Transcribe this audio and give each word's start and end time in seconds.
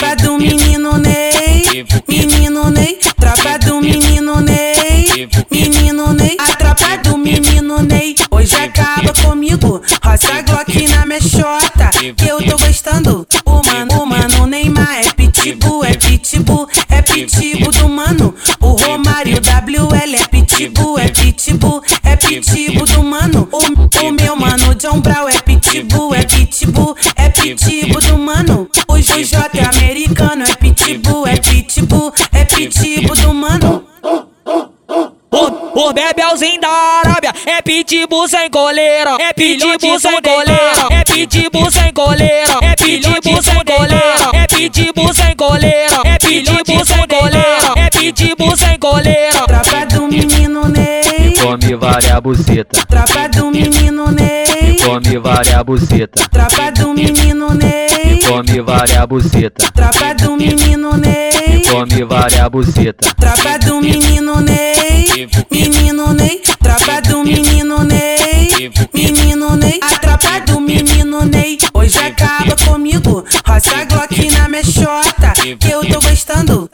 Tropa 0.00 0.16
do 0.16 0.38
menino 0.38 0.96
Ney, 0.96 1.84
menino 2.08 2.70
Ney, 2.70 2.98
tropa 3.18 3.58
do 3.58 3.82
menino 3.82 4.40
Ney, 4.40 5.28
menino 5.50 6.14
Ney, 6.14 6.38
a 6.38 6.56
tropa 6.56 6.96
do 7.04 7.18
menino 7.18 7.82
Ney. 7.82 8.14
Hoje 8.30 8.56
acaba 8.56 9.12
comigo, 9.12 9.82
roça 10.02 10.40
Glock 10.40 10.88
na 10.88 11.04
mexota, 11.04 11.90
que 12.16 12.26
eu 12.26 12.42
tô 12.42 12.56
gostando. 12.56 13.26
O 13.44 13.62
mano, 13.62 14.02
o 14.02 14.06
mano 14.06 14.46
Neymar 14.46 15.00
é 15.00 15.12
pitbull, 15.12 15.84
é 15.84 15.92
pitbull, 15.94 16.66
é 16.88 17.02
pitbull 17.02 17.70
do 17.70 17.88
mano. 17.90 18.34
O 18.58 18.68
Romário 18.68 19.36
WL 19.36 20.14
é 20.14 20.26
pitbull, 20.28 20.98
é 20.98 21.08
pitbull, 21.08 21.82
é 22.02 22.16
pitbull 22.16 22.86
do 22.86 23.02
mano. 23.02 23.46
O, 23.52 24.06
o 24.06 24.12
meu 24.12 24.34
mano 24.34 24.74
John 24.76 24.98
Brown 25.00 25.28
é 25.28 25.38
pitbull, 25.42 26.14
é 26.14 26.22
pitbull, 26.24 26.96
é 27.16 27.28
pitbull 27.28 28.00
do 28.00 28.16
mano. 28.16 28.66
O, 29.00 29.24
J 29.24 29.50
é 29.54 29.64
americano, 29.64 30.44
é 30.44 30.54
pitbull, 30.56 31.26
é 31.26 31.36
pitbull, 31.38 32.12
é 32.32 32.44
pitbull 32.44 33.16
do 33.16 33.32
mano. 33.32 33.86
O, 35.32 35.88
o 35.88 35.92
Bebelzinho 35.94 36.60
da 36.60 36.68
Arábia 36.68 37.32
é 37.46 37.62
pitbull 37.62 38.28
sem 38.28 38.50
coleira, 38.50 39.16
é 39.18 39.32
pitbull 39.32 39.98
sem 39.98 40.20
coleira, 40.20 40.88
é 40.90 41.04
pitbull 41.04 41.70
sem 41.70 41.92
coleira, 41.94 42.58
é 42.60 42.76
pitbull 42.76 43.42
sem 43.42 43.64
coleira, 43.64 44.30
é 44.34 44.46
pitbull 44.46 45.14
sem 45.14 45.34
coleira, 45.34 46.02
é 46.04 46.18
pitbull 46.18 46.84
sem 46.84 47.06
coleira, 47.06 47.72
é 47.76 47.90
pitbull 47.90 48.56
sem 48.56 48.78
coleira. 48.78 49.29
Várias 52.00 52.20
buceta, 52.20 52.86
tropa 52.86 53.28
do 53.28 53.50
menino 53.50 54.10
Ney, 54.10 54.78
come 54.82 55.18
várias 55.18 55.62
buceta, 55.62 56.28
tropa 56.30 56.70
do 56.70 56.94
menino 56.94 57.52
Ney, 57.54 58.20
come 58.26 58.60
várias 58.62 59.06
buceta, 59.06 59.70
tropa 59.72 60.14
do 60.14 60.36
menino 60.36 60.96
Ney. 60.96 61.62
come 61.70 62.04
várias 62.04 62.48
buceta, 62.48 63.14
Tropa 63.14 63.58
do 63.58 63.80
menino 63.82 64.40
Ney, 64.40 65.28
menino 65.50 66.14
Ney, 66.14 66.40
tropa 66.58 67.02
do 67.02 67.22
menino 67.22 67.84
Ney, 67.84 68.72
menino 68.94 69.56
Ney, 69.56 69.78
a 69.82 69.98
tropa 69.98 70.40
do 70.46 70.60
menino 70.60 71.26
Ney. 71.26 71.58
Hoje 71.74 71.98
acaba 71.98 72.56
comigo, 72.64 73.24
roça 73.46 73.84
Glock 73.84 74.30
na 74.30 74.48
mexota, 74.48 75.32
que 75.58 75.70
eu 75.70 75.80
tô 75.82 76.00
gostando. 76.00 76.69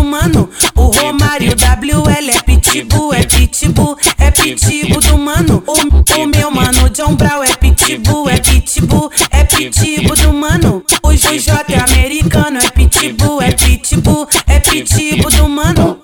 Mano. 0.00 0.48
O 0.76 0.82
Romário 0.82 1.52
WL 1.52 2.30
é 2.30 2.42
pitbull, 2.42 3.12
é 3.12 3.22
pitbull, 3.24 3.98
é 4.18 4.30
pitbull 4.30 5.00
do 5.00 5.18
mano. 5.18 5.62
O, 5.66 6.20
o 6.20 6.26
meu 6.26 6.50
mano 6.50 6.88
John 6.90 7.14
Brown 7.14 7.42
é 7.42 7.54
pitbull, 7.56 8.28
é 8.28 8.38
pitbull, 8.38 9.10
é 9.30 9.44
pitbull 9.44 10.16
do 10.16 10.32
mano. 10.32 10.84
O, 11.02 11.12
J 11.12 11.64
é 11.68 11.80
americano, 11.80 12.58
é 12.58 12.70
pitbull, 12.70 13.42
é 13.42 13.52
pitbull, 13.52 14.28
é 14.46 14.60
pitbull 14.60 15.30
do 15.30 15.48
mano. 15.48 15.98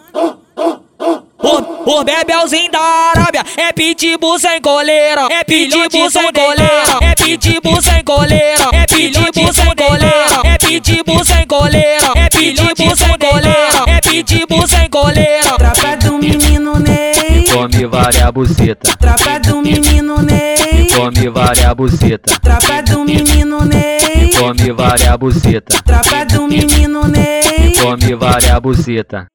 O, 1.40 2.00
o 2.00 2.04
Bebelzinho 2.04 2.70
da 2.72 2.80
Arábia 2.80 3.44
é 3.56 3.72
pitbull 3.72 4.38
sem 4.38 4.60
coleira, 4.60 5.28
é 5.30 5.44
pitbull 5.44 6.10
sem 6.10 6.32
coleira, 6.32 6.98
é 7.00 7.14
pitbull 7.14 7.80
sem 7.80 8.02
coleira, 8.04 8.68
é 8.72 8.86
pitbull 8.86 9.52
sem 9.52 9.74
coleira, 9.76 10.40
é 10.44 10.58
pitbull 10.58 11.24
sem 11.24 11.46
coleira, 11.46 12.12
é 12.16 12.28
pitbull 12.28 12.96
sem 12.96 13.07
pitbull 14.08 14.66
sem 14.66 14.88
coleira. 14.88 15.56
Tropa 15.56 15.96
do 15.96 16.18
menino 16.18 16.78
Ney, 16.78 17.44
come 17.52 17.86
várias 17.86 18.30
buceta, 18.30 18.96
tropa 18.96 19.38
do 19.38 19.62
menino 19.62 20.22
Ney, 20.22 20.88
come 20.94 21.28
várias 21.28 21.74
buceta, 21.74 22.40
tropa 22.40 22.82
do 22.82 23.04
menino 23.04 23.64
Ney, 23.64 24.30
come 24.38 24.72
várias 24.72 25.16
buceta, 25.16 25.82
tropa 25.82 26.24
do 26.24 26.48
menino 26.48 27.06
Ney. 27.08 27.74
come 27.80 28.14
várias 28.14 28.58
buceta. 28.60 29.26